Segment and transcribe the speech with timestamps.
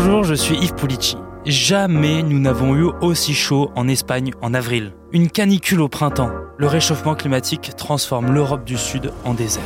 [0.00, 1.16] Bonjour, je suis Yves Pulici.
[1.44, 4.92] Jamais nous n'avons eu aussi chaud en Espagne en avril.
[5.10, 6.30] Une canicule au printemps.
[6.56, 9.64] Le réchauffement climatique transforme l'Europe du Sud en désert.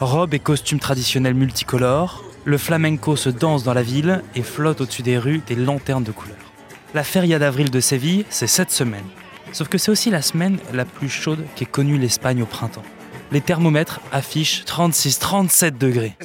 [0.00, 5.02] Robes et costumes traditionnels multicolores, le flamenco se danse dans la ville et flotte au-dessus
[5.02, 6.53] des rues des lanternes de couleur.
[6.94, 9.02] La feria d'avril de Séville, c'est cette semaine.
[9.50, 12.84] Sauf que c'est aussi la semaine la plus chaude qu'ait connue l'Espagne au printemps.
[13.32, 16.16] Les thermomètres affichent 36-37 degrés.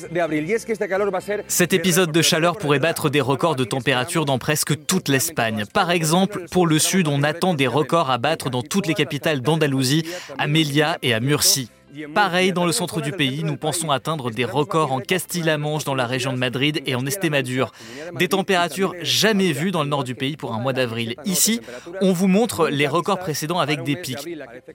[1.47, 5.63] Cet épisode de chaleur pourrait battre des records de température dans presque toute l'Espagne.
[5.73, 9.41] Par exemple, pour le sud, on attend des records à battre dans toutes les capitales
[9.41, 10.05] d'Andalousie,
[10.37, 11.71] à Melilla et à Murcie.
[12.13, 15.95] Pareil dans le centre du pays, nous pensons atteindre des records en Castille-La Manche, dans
[15.95, 17.71] la région de Madrid et en Estémadure.
[18.17, 21.15] Des températures jamais vues dans le nord du pays pour un mois d'avril.
[21.25, 21.61] Ici,
[22.01, 24.27] on vous montre les records précédents avec des pics.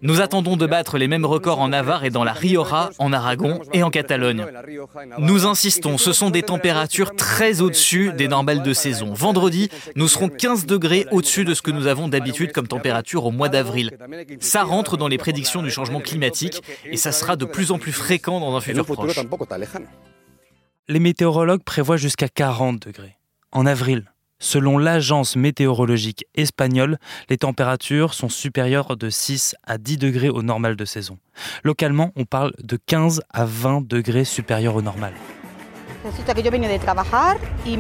[0.02, 3.60] Nous attendons de battre les mêmes records en Navarre et dans la Rioja, en Aragon
[3.72, 4.46] et en Catalogne.
[5.18, 9.12] Nous insistons, ce sont des températures très au-dessus des normales de saison.
[9.12, 13.30] Vendredi, nous serons 15 degrés au-dessus de ce que nous avons d'habitude comme température au
[13.30, 13.96] mois d'avril.
[14.40, 16.62] Ça rentre dans les prédictions du changement climatique
[17.04, 19.18] ça sera de plus en plus fréquent dans un futur proche.
[20.88, 23.18] Les météorologues prévoient jusqu'à 40 degrés.
[23.52, 30.30] En avril, selon l'agence météorologique espagnole, les températures sont supérieures de 6 à 10 degrés
[30.30, 31.18] au normal de saison.
[31.62, 35.12] Localement, on parle de 15 à 20 degrés supérieurs au normal.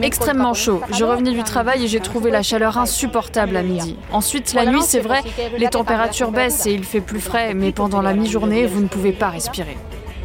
[0.02, 0.80] Extrêmement chaud.
[0.92, 3.96] Je revenais du travail et j'ai trouvé la chaleur insupportable à midi.
[4.12, 5.20] Ensuite, la nuit, c'est vrai,
[5.58, 9.12] les températures baissent et il fait plus frais, mais pendant la mi-journée, vous ne pouvez
[9.12, 9.76] pas respirer.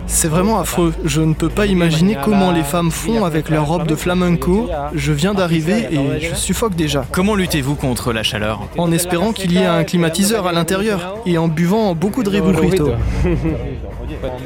[0.07, 0.93] C'est vraiment affreux.
[1.05, 4.67] Je ne peux pas imaginer comment les femmes font avec leur robe de flamenco.
[4.95, 7.05] Je viens d'arriver et je suffoque déjà.
[7.11, 11.37] Comment luttez-vous contre la chaleur En espérant qu'il y ait un climatiseur à l'intérieur et
[11.37, 12.91] en buvant beaucoup de Reburrito.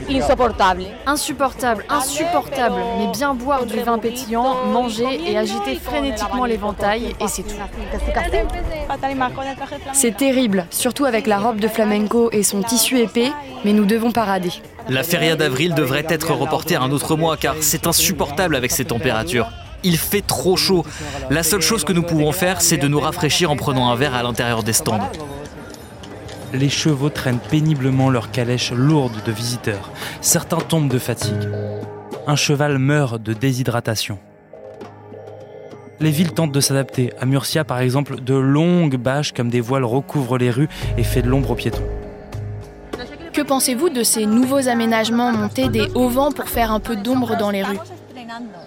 [0.09, 0.85] Insupportable,
[1.89, 2.75] insupportable.
[2.97, 7.55] Mais bien boire du vin pétillant, manger et agiter frénétiquement l'éventail, et c'est tout.
[9.93, 13.31] C'est terrible, surtout avec la robe de flamenco et son tissu épais,
[13.65, 14.51] mais nous devons parader.
[14.89, 18.85] La feria d'avril devrait être reportée à un autre mois car c'est insupportable avec ces
[18.85, 19.49] températures.
[19.83, 20.85] Il fait trop chaud.
[21.29, 24.15] La seule chose que nous pouvons faire, c'est de nous rafraîchir en prenant un verre
[24.15, 24.99] à l'intérieur des stands.
[26.53, 29.91] Les chevaux traînent péniblement leurs calèches lourdes de visiteurs.
[30.21, 31.49] Certains tombent de fatigue.
[32.27, 34.19] Un cheval meurt de déshydratation.
[35.99, 37.11] Les villes tentent de s'adapter.
[37.19, 41.23] À Murcia, par exemple, de longues bâches comme des voiles recouvrent les rues et fait
[41.23, 41.87] de l'ombre aux piétons.
[43.33, 47.49] Que pensez-vous de ces nouveaux aménagements montés des hauts-vents pour faire un peu d'ombre dans
[47.49, 47.79] les rues?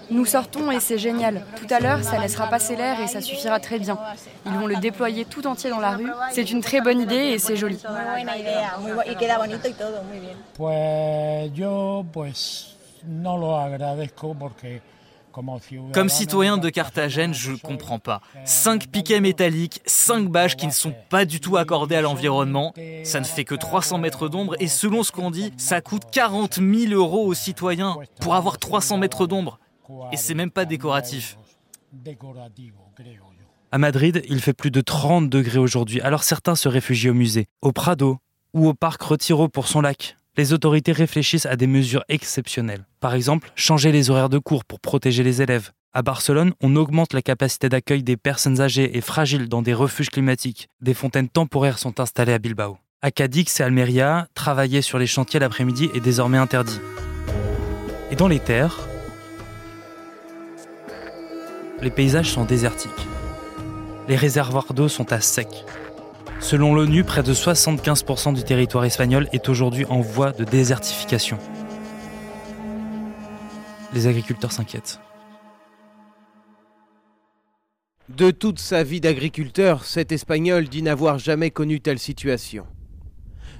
[0.09, 1.45] Nous sortons et c'est génial.
[1.55, 3.97] Tout à l'heure, ça laissera passer l'air et ça suffira très bien.
[4.45, 6.11] Ils vont le déployer tout entier dans la rue.
[6.31, 7.79] C'est une très bonne idée et c'est joli.
[15.93, 18.21] Comme citoyen de Carthagène, je ne comprends pas.
[18.45, 23.19] Cinq piquets métalliques, cinq bâches qui ne sont pas du tout accordées à l'environnement, ça
[23.19, 26.93] ne fait que 300 mètres d'ombre et selon ce qu'on dit, ça coûte 40 000
[26.93, 29.59] euros aux citoyens pour avoir 300 mètres d'ombre.
[30.11, 31.37] Et c'est même pas décoratif.
[33.71, 37.47] À Madrid, il fait plus de 30 degrés aujourd'hui, alors certains se réfugient au musée,
[37.61, 38.17] au Prado
[38.53, 40.17] ou au parc Retiro pour son lac.
[40.37, 42.85] Les autorités réfléchissent à des mesures exceptionnelles.
[42.99, 45.71] Par exemple, changer les horaires de cours pour protéger les élèves.
[45.93, 50.11] À Barcelone, on augmente la capacité d'accueil des personnes âgées et fragiles dans des refuges
[50.11, 50.69] climatiques.
[50.79, 52.77] Des fontaines temporaires sont installées à Bilbao.
[53.01, 56.79] À Cadix et Almeria, travailler sur les chantiers l'après-midi est désormais interdit.
[58.11, 58.87] Et dans les terres,
[61.81, 62.91] les paysages sont désertiques.
[64.07, 65.65] Les réservoirs d'eau sont à sec.
[66.39, 71.37] Selon l'ONU, près de 75% du territoire espagnol est aujourd'hui en voie de désertification.
[73.93, 74.99] Les agriculteurs s'inquiètent.
[78.09, 82.65] De toute sa vie d'agriculteur, cet Espagnol dit n'avoir jamais connu telle situation.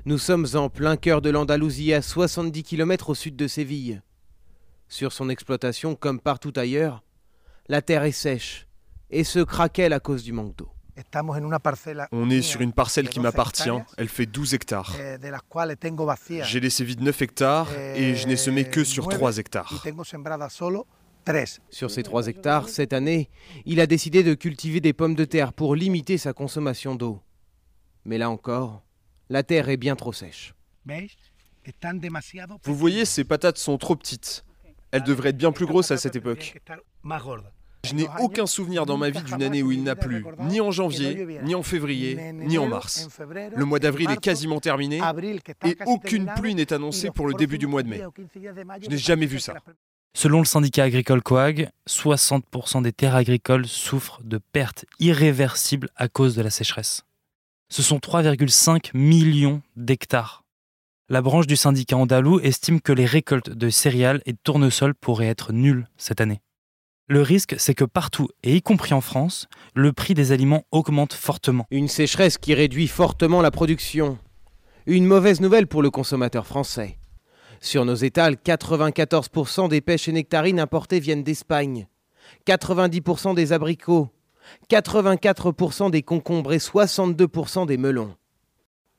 [0.05, 4.01] Nous sommes en plein cœur de l'Andalousie, à 70 km au sud de Séville.
[4.87, 7.03] Sur son exploitation, comme partout ailleurs,
[7.67, 8.67] la terre est sèche
[9.09, 10.66] et se craquelle à cause du manque d'eau.
[12.11, 14.95] On est sur une parcelle qui m'appartient, elle fait 12 hectares.
[16.43, 19.83] J'ai laissé vide 9 hectares et je n'ai semé que sur 3 hectares.
[21.69, 23.29] Sur ces 3 hectares, cette année,
[23.65, 27.21] il a décidé de cultiver des pommes de terre pour limiter sa consommation d'eau.
[28.05, 28.83] Mais là encore,
[29.29, 30.53] la terre est bien trop sèche.
[32.63, 34.45] Vous voyez, ces patates sont trop petites.
[34.91, 36.57] Elles devraient être bien plus grosses à cette époque.
[37.85, 40.71] Je n'ai aucun souvenir dans ma vie d'une année où il n'a plu, ni en
[40.71, 43.07] janvier, ni en février, ni en mars.
[43.55, 44.99] Le mois d'avril est quasiment terminé
[45.65, 48.01] et aucune pluie n'est annoncée pour le début du mois de mai.
[48.81, 49.53] Je n'ai jamais vu ça.
[50.13, 56.35] Selon le syndicat agricole Coag, 60% des terres agricoles souffrent de pertes irréversibles à cause
[56.35, 57.03] de la sécheresse.
[57.69, 60.43] Ce sont 3,5 millions d'hectares.
[61.09, 65.27] La branche du syndicat andalou estime que les récoltes de céréales et de tournesol pourraient
[65.27, 66.41] être nulles cette année.
[67.09, 71.13] Le risque, c'est que partout, et y compris en France, le prix des aliments augmente
[71.13, 71.65] fortement.
[71.71, 74.17] Une sécheresse qui réduit fortement la production.
[74.87, 76.97] Une mauvaise nouvelle pour le consommateur français.
[77.61, 81.87] Sur nos étals, 94% des pêches et nectarines importées viennent d'Espagne,
[82.45, 84.09] 90% des abricots,
[84.69, 88.17] 84% des concombres et 62% des melons.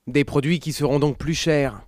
[0.06, 1.82] Des produits qui seront donc plus chers.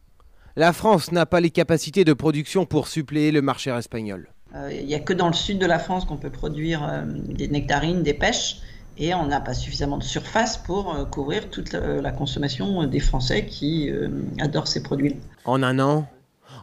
[0.55, 4.29] La France n'a pas les capacités de production pour suppléer le marché espagnol.
[4.55, 7.03] Euh, il n'y a que dans le sud de la France qu'on peut produire euh,
[7.07, 8.57] des nectarines, des pêches,
[8.99, 13.47] et on n'a pas suffisamment de surface pour euh, couvrir toute la, consommation des Français
[13.47, 13.91] qui
[14.41, 15.17] adorent ces produits.
[15.45, 16.07] En un an,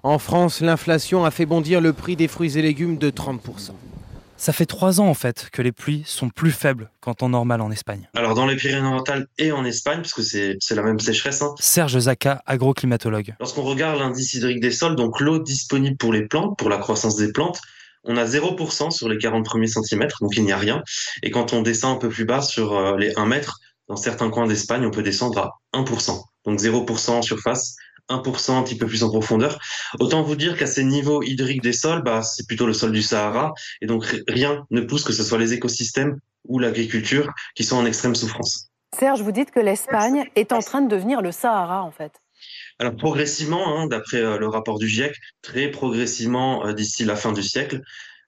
[0.03, 3.71] en France, l'inflation a fait bondir le prix des fruits et légumes de 30%.
[4.39, 7.59] Ça fait trois ans en fait que les pluies sont plus faibles qu'en temps normal
[7.59, 8.07] en Espagne.
[8.13, 11.41] Alors dans les Pyrénées-Orientales et en Espagne, puisque c'est la même sécheresse.
[11.41, 11.55] Hein.
[11.59, 13.33] Serge Zaka, agroclimatologue.
[13.39, 17.15] Lorsqu'on regarde l'indice hydrique des sols, donc l'eau disponible pour les plantes, pour la croissance
[17.15, 17.59] des plantes,
[18.07, 20.81] on a 0% sur les 40 premiers centimètres, donc il n'y a rien.
[21.21, 24.30] Et quand on descend un peu plus bas sur euh, les 1 mètre, dans certains
[24.30, 26.24] coins d'Espagne, on peut descendre à 1%.
[26.45, 27.75] Donc 0% en surface,
[28.09, 29.59] 1% un petit peu plus en profondeur.
[30.00, 33.01] Autant vous dire qu'à ces niveaux hydriques des sols, bah, c'est plutôt le sol du
[33.01, 33.54] Sahara.
[33.81, 37.86] Et donc rien ne pousse que ce soit les écosystèmes ou l'agriculture qui sont en
[37.86, 38.69] extrême souffrance.
[38.98, 42.13] Serge, vous dites que l'Espagne est en train de devenir le Sahara, en fait.
[42.79, 47.31] Alors progressivement, hein, d'après euh, le rapport du GIEC, très progressivement euh, d'ici la fin
[47.31, 47.81] du siècle,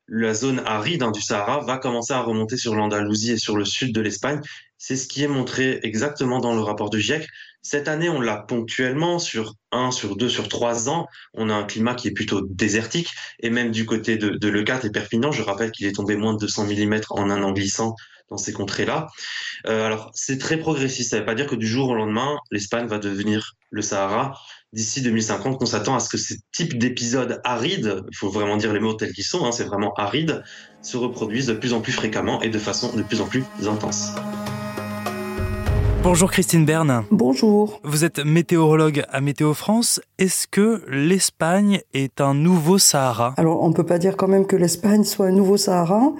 [0.08, 3.66] la zone aride hein, du Sahara va commencer à remonter sur l'Andalousie et sur le
[3.66, 4.42] sud de l'Espagne.
[4.78, 7.28] C'est ce qui est montré exactement dans le rapport du GIEC.
[7.62, 11.06] Cette année, on l'a ponctuellement sur un, sur deux, sur trois ans.
[11.34, 13.10] On a un climat qui est plutôt désertique
[13.42, 16.40] et même du côté de, de et Perpignan, je rappelle qu'il est tombé moins de
[16.40, 17.96] 200 mm en un an glissant
[18.30, 19.08] dans ces contrées-là.
[19.68, 21.12] Euh, alors, c'est très progressiste.
[21.12, 24.34] Ça ne veut pas dire que du jour au lendemain, l'Espagne va devenir le Sahara.
[24.72, 28.72] D'ici 2050, on s'attend à ce que ce type d'épisodes arides, il faut vraiment dire
[28.72, 30.44] les mots tels qu'ils sont, hein, c'est vraiment aride,
[30.84, 34.12] se reproduisent de plus en plus fréquemment et de façon de plus en plus intense.
[36.04, 37.04] Bonjour Christine Berne.
[37.12, 37.82] Bonjour.
[37.84, 40.00] Vous êtes météorologue à Météo France.
[40.18, 43.34] Est-ce que l'Espagne est un nouveau Sahara?
[43.38, 46.14] Alors on ne peut pas dire quand même que l'Espagne soit un nouveau Sahara.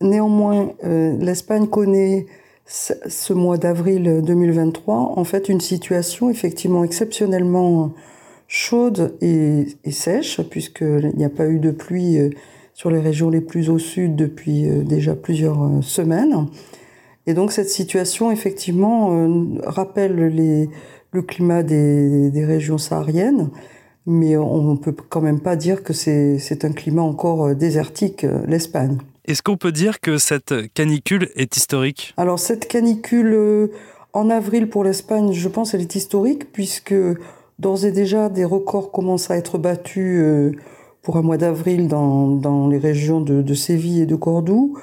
[0.00, 2.26] Néanmoins, euh, l'Espagne connaît
[2.66, 7.92] ce mois d'avril 2023 en fait une situation effectivement exceptionnellement
[8.48, 12.30] chaude et, sèche puisqu'il n'y a pas eu de pluie euh,
[12.72, 16.46] sur les régions les plus au sud depuis euh, déjà plusieurs semaines.
[17.26, 19.26] Et donc cette situation effectivement
[19.64, 20.68] rappelle
[21.12, 23.48] le climat des, des, régions sahariennes,
[24.04, 28.98] mais on ne peut quand même pas dire que c'est un climat encore désertique, l'Espagne.
[29.26, 32.12] Est-ce qu'on peut dire que cette canicule est historique?
[32.18, 33.68] Alors cette canicule euh,
[34.12, 36.94] en avril pour l'Espagne, je pense elle est historique puisque
[37.58, 40.52] d'ores et déjà des records commencent à être battus euh,
[41.00, 44.78] pour un mois d'avril dans, dans, les régions de, Séville et de Cordoue.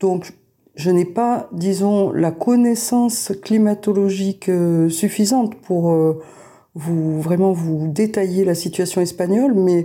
[0.00, 0.32] Donc
[0.76, 5.94] je n'ai pas, disons, la connaissance climatologique euh, suffisante pour
[6.74, 9.84] vous vraiment vous détailler la situation espagnole, mais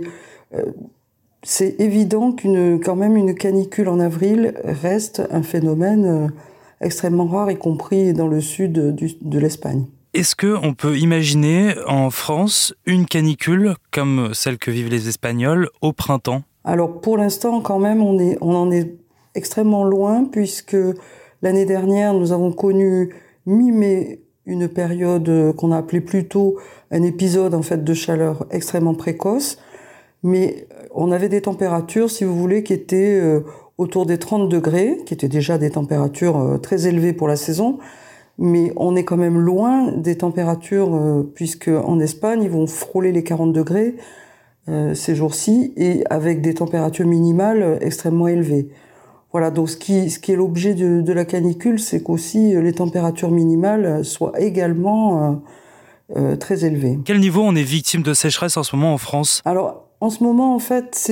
[1.42, 6.28] c'est évident qu'une, quand même, une canicule en avril reste un phénomène euh,
[6.80, 9.86] extrêmement rare, y compris dans le sud de l'Espagne.
[10.12, 15.92] Est-ce qu'on peut imaginer en France une canicule comme celle que vivent les Espagnols au
[15.92, 16.42] printemps?
[16.64, 18.92] Alors pour l'instant, quand même, on, est, on en est
[19.34, 20.76] extrêmement loin puisque
[21.42, 23.14] l'année dernière, nous avons connu
[23.46, 26.58] mi-mai une période qu'on a appelée plutôt
[26.90, 29.58] un épisode en fait de chaleur extrêmement précoce
[30.22, 33.40] mais on avait des températures, si vous voulez, qui étaient euh,
[33.78, 37.78] autour des 30 degrés, qui étaient déjà des températures euh, très élevées pour la saison,
[38.38, 43.12] mais on est quand même loin des températures, euh, puisque en Espagne, ils vont frôler
[43.12, 43.96] les 40 degrés
[44.94, 48.68] ces jours-ci, et avec des températures minimales extrêmement élevées.
[49.32, 52.72] Voilà, donc ce qui, ce qui est l'objet de, de, la canicule, c'est qu'aussi les
[52.72, 55.42] températures minimales soient également
[56.38, 57.00] très élevées.
[57.04, 59.42] Quel niveau on est victime de sécheresse en ce moment en France?
[59.44, 61.10] Alors, en ce moment, en fait,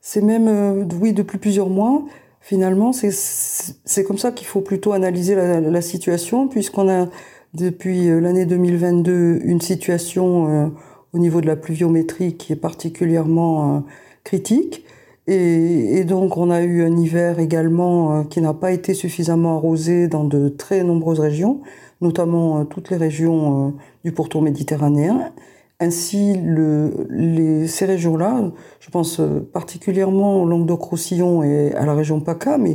[0.00, 2.04] c'est même euh, oui depuis plusieurs mois.
[2.40, 7.08] Finalement, c'est c'est comme ça qu'il faut plutôt analyser la, situation, puisqu'on a
[7.54, 10.68] depuis euh, l'année 2022 une situation euh,
[11.12, 13.84] au niveau de la pluviométrie qui est particulièrement
[14.24, 14.84] critique.
[15.26, 20.24] Et, donc on a eu un hiver également qui n'a pas été suffisamment arrosé dans
[20.24, 21.60] de très nombreuses régions,
[22.00, 25.32] notamment toutes les régions du pourtour méditerranéen.
[25.80, 29.20] Ainsi, le, ces régions-là, je pense
[29.52, 32.74] particulièrement au Languedoc-Roussillon et à la région PACA, mais,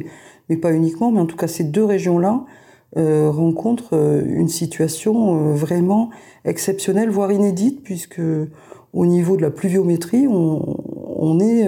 [0.50, 2.46] mais pas uniquement, mais en tout cas ces deux régions-là
[2.96, 6.12] euh, rencontrent euh, une situation euh, vraiment
[6.46, 8.22] exceptionnelle, voire inédite, puisque
[8.94, 10.83] au niveau de la pluviométrie, on,
[11.24, 11.68] on est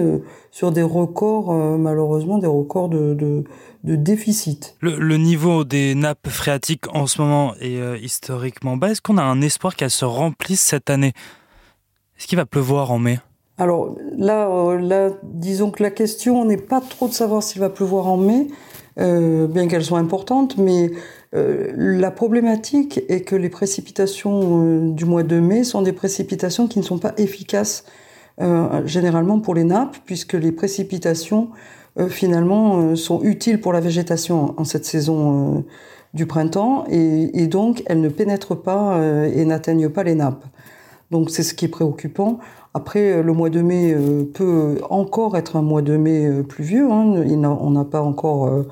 [0.50, 3.44] sur des records, malheureusement, des records de, de,
[3.84, 4.76] de déficit.
[4.80, 8.90] Le, le, niveau des nappes phréatiques en ce moment est historiquement bas.
[8.90, 11.12] Est-ce qu'on a un espoir qu'elles se remplissent cette année?
[12.18, 13.18] Est-ce qu'il va pleuvoir en mai?
[13.58, 18.06] Alors là, là, disons que la question n'est pas trop de savoir s'il va pleuvoir
[18.06, 18.48] en mai,
[18.98, 20.90] euh, bien qu'elles soient importantes, mais
[21.34, 26.68] euh, la problématique est que les précipitations euh, du mois de mai sont des précipitations
[26.68, 27.84] qui ne sont pas efficaces
[28.84, 31.48] généralement pour les nappes, puisque les précipitations
[32.08, 35.64] finalement sont utiles pour la végétation en cette saison
[36.12, 39.00] du printemps, et, et, donc elles ne pénètrent pas
[39.34, 40.44] et n'atteignent pas les nappes.
[41.10, 42.38] Donc c'est ce qui est préoccupant.
[42.74, 43.96] Après, le mois de mai
[44.34, 46.90] peut encore être un mois de mai pluvieux.
[46.90, 47.24] Hein.
[47.60, 48.66] On n'a pas encore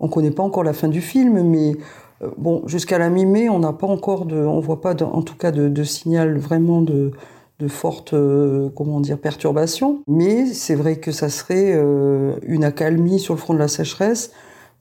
[0.00, 1.76] on connaît pas encore la fin du film, mais
[2.22, 5.36] euh, bon, jusqu'à la mi-mai, on n'a pas encore de, on voit pas, en tout
[5.36, 7.12] cas, de, signal vraiment de,
[7.58, 10.02] de fortes, euh, comment dire, perturbations.
[10.06, 14.30] Mais c'est vrai que ça serait euh, une accalmie sur le front de la sécheresse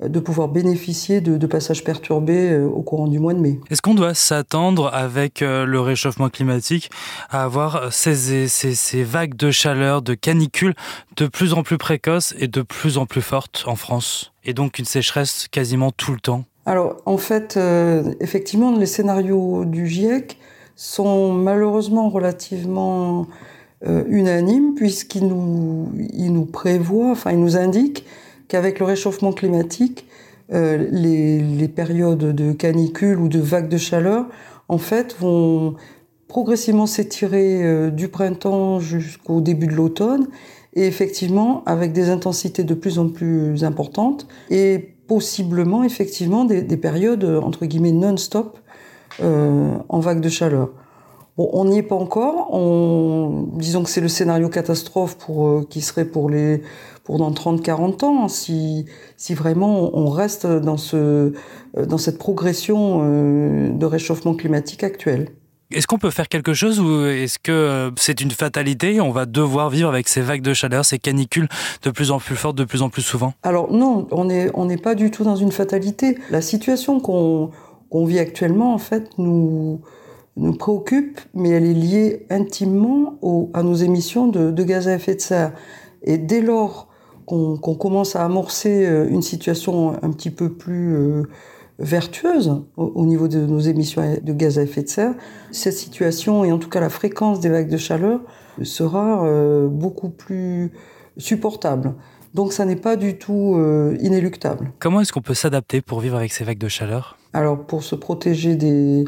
[0.03, 3.61] de pouvoir bénéficier de, passages perturbés au courant du mois de mai.
[3.69, 6.91] Est-ce qu'on doit s'attendre avec le réchauffement climatique
[7.29, 10.73] à avoir ces, ces, ces, vagues de chaleur, de canicules
[11.15, 14.33] de plus en plus précoces et de plus en plus fortes en France?
[14.43, 16.43] Et donc une sécheresse quasiment tout le temps?
[16.65, 20.37] Alors, en fait, euh, effectivement, les scénarios du GIEC
[20.75, 23.27] sont malheureusement relativement
[23.85, 28.05] euh, unanimes puisqu'ils nous, ils nous prévoient, enfin, ils nous indiquent
[28.47, 30.05] qu'avec le réchauffement climatique,
[30.53, 34.27] euh, les, les, périodes de canicule ou de vagues de chaleur,
[34.69, 35.75] en fait, vont
[36.27, 40.27] progressivement s'étirer du printemps jusqu'au début de l'automne
[40.73, 46.77] et effectivement avec des intensités de plus en plus importantes et possiblement effectivement des, des
[46.77, 48.64] périodes entre guillemets non-stop euh,
[49.21, 50.69] en vague de chaleur.
[51.37, 52.53] Bon, on n'y est pas encore.
[52.53, 56.61] On, disons que c'est le scénario catastrophe pour euh, qui serait pour les
[57.03, 58.85] pour dans 30-40 ans si
[59.17, 61.33] si vraiment on reste dans ce
[61.77, 65.29] euh, dans cette progression euh, de réchauffement climatique actuel.
[65.71, 69.01] Est-ce qu'on peut faire quelque chose ou est-ce que euh, c'est une fatalité?
[69.01, 71.49] On va devoir vivre avec ces vagues de chaleur, ces canicules
[71.81, 73.33] de plus en plus fortes, de plus en plus souvent?
[73.41, 76.19] Alors non, on n'est on n'est pas du tout dans une fatalité.
[76.29, 77.49] La situation qu'on
[77.89, 79.81] qu'on vit actuellement, en fait, nous,
[80.37, 83.19] nous préoccupe, mais elle est liée intimement
[83.53, 85.53] à nos émissions de, gaz à effet de serre.
[86.03, 86.87] Et dès lors
[87.25, 90.95] qu'on qu'on commence à amorcer euh, une situation un petit peu plus...
[90.95, 91.23] Euh,
[91.79, 95.13] vertueuse au, niveau de nos émissions de gaz à effet de serre,
[95.51, 98.21] cette situation et en tout cas la fréquence des vagues de chaleur
[98.63, 100.71] sera euh, beaucoup plus
[101.17, 101.93] supportable.
[102.35, 104.73] Donc ça n'est pas du tout euh, inéluctable.
[104.79, 107.17] Comment est-ce qu'on peut s'adapter pour vivre avec ces vagues de chaleur?
[107.31, 109.05] Alors pour se protéger des,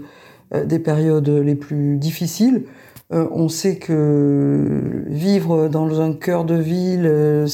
[0.53, 2.63] euh, des périodes les plus difficiles,
[3.11, 7.45] euh, on sait que vivre dans un cœur de ville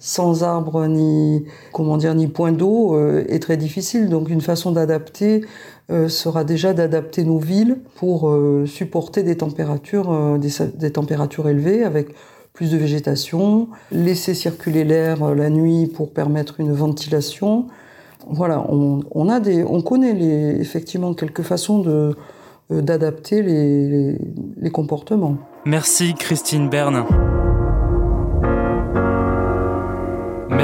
[0.00, 2.98] sans arbre ni comment dire ni point d'eau
[3.28, 4.08] est très difficile.
[4.08, 5.44] Donc une façon d'adapter
[6.08, 8.32] sera déjà d'adapter nos villes pour
[8.66, 12.08] supporter des températures des, des, températures élevées avec
[12.56, 17.66] plus de végétation, laisser circuler l'air euh, la nuit pour permettre une ventilation.
[18.28, 20.18] Voilà, on, a des on connaît
[20.58, 22.16] effectivement quelques façons de
[22.72, 25.36] euh, d'adapter les comportements.
[25.64, 27.04] Merci Christine Berne.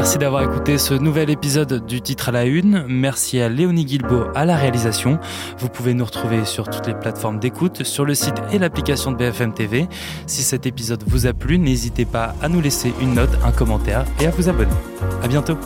[0.03, 2.87] Merci d'avoir écouté ce nouvel épisode du titre à la une.
[2.89, 5.21] Merci à Léonie Guilbeault à la réalisation.
[5.59, 9.17] Vous pouvez nous retrouver sur toutes les plateformes d'écoute, sur le site et l'application de
[9.17, 9.87] BFM TV.
[10.27, 14.05] Si cet épisode vous a plu, n'hésitez pas à nous laisser une note, un commentaire
[14.21, 14.75] et à vous abonner.
[15.23, 15.57] À bientôt.